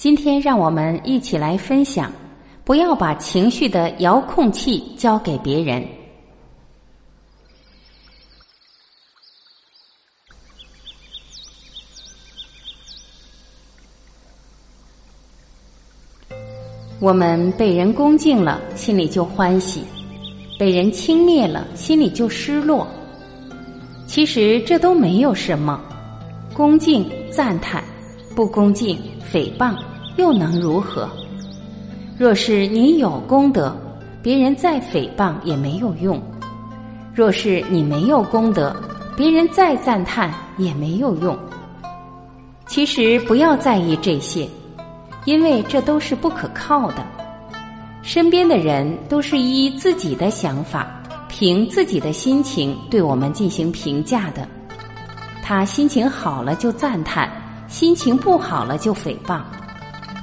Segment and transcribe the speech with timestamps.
[0.00, 2.10] 今天让我们一起来分享：
[2.64, 5.86] 不要把情绪的遥控器交给别人。
[16.98, 19.82] 我们被人恭敬了，心里就欢喜；
[20.58, 22.88] 被人轻蔑了，心里就失落。
[24.06, 25.78] 其实这都没有什么。
[26.54, 27.84] 恭敬赞叹，
[28.34, 28.98] 不恭敬
[29.30, 29.76] 诽谤，
[30.20, 31.08] 又能如何？
[32.18, 33.74] 若是你有功德，
[34.22, 36.18] 别人再诽谤也没有用；
[37.14, 38.76] 若是你没有功德，
[39.16, 41.34] 别人再赞叹也没有用。
[42.66, 44.46] 其实不要在意这些，
[45.24, 47.02] 因为这都是不可靠的。
[48.02, 50.86] 身边的人都是依自己的想法，
[51.30, 54.46] 凭自己的心情对我们进行评价的。
[55.42, 57.30] 他心情好了就赞叹，
[57.68, 59.40] 心情不好了就诽谤；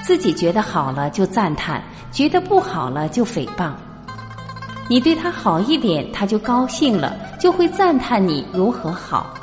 [0.08, 3.74] 自己觉得好了就赞叹，觉得不好了就诽谤。
[4.88, 9.34] 你对他好一点，他就高兴了，就会赞叹你如何好。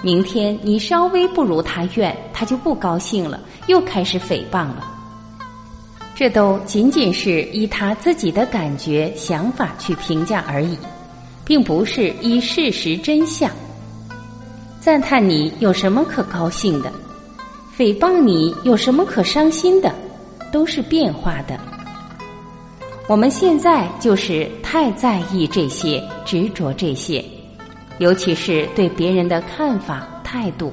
[0.00, 4.90] 明天你稍微不如他愿，他就不高兴了，又开始诽谤了。
[6.14, 10.78] 这都仅仅是依他自己的感觉、想法去评价而已，
[11.44, 13.50] 并不是依事实真相。
[14.80, 16.90] 赞叹你有什么可高兴的？
[17.80, 19.90] 诽谤你有什么可伤心的？
[20.52, 21.58] 都是变化的。
[23.08, 27.24] 我们现在就是太在意这些，执着这些，
[27.96, 30.70] 尤其是对别人的看法、态度，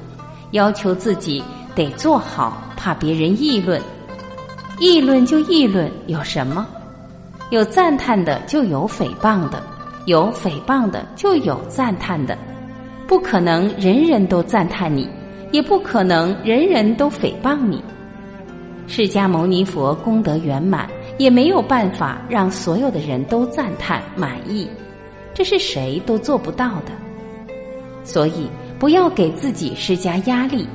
[0.50, 1.42] 要求自己
[1.74, 3.80] 得做好，怕别人议论。
[4.78, 6.66] 议论就议论，有什么？
[7.48, 9.56] 有赞叹的，就有诽谤的；
[10.04, 12.36] 有诽谤的，就有赞叹的。
[13.06, 15.08] 不可能人人都赞叹你，
[15.50, 17.82] 也不可能人人都诽谤你。
[18.86, 20.88] 释迦牟尼佛功德圆满，
[21.18, 24.68] 也没有办法让所有的人都赞叹满意，
[25.34, 26.92] 这是谁都做不到的。
[28.02, 28.48] 所以
[28.78, 30.66] 不要给自己施加压力，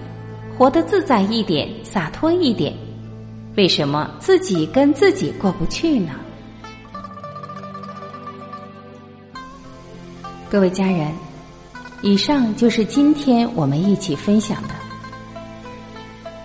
[0.57, 2.71] 活得自在一点，洒脱一点。
[3.55, 6.11] 为什么自己跟自己过不去呢？
[10.49, 11.32] 各位家人。
[12.03, 14.69] 以上就是今天我们一起分享的。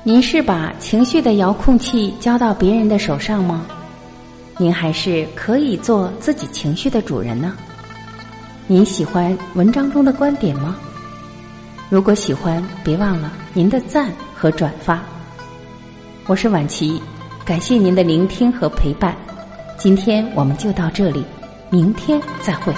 [0.05, 3.67] 您是把情绪的遥控器交到别人的手上吗？
[4.57, 7.57] 您还是可以做自己情绪的主人呢？
[8.69, 10.77] 您喜欢文章中的观点吗？
[11.91, 15.03] 如果喜欢，别忘了您的赞和转发。
[16.29, 17.03] 我是婉琪，
[17.45, 19.17] 感谢您的聆听和陪伴。
[19.77, 21.25] 今天我们就到这里，
[21.69, 22.73] 明天再会。